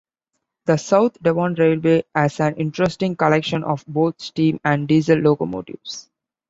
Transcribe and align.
The 0.65 0.77
South 0.77 1.21
Devon 1.21 1.53
Railway 1.53 2.05
has 2.15 2.39
an 2.39 2.55
interesting 2.55 3.15
collection 3.15 3.63
of 3.63 3.85
both 3.87 4.19
steam 4.19 4.59
and 4.65 4.87
diesel 4.87 5.19
locomotives. 5.19 6.09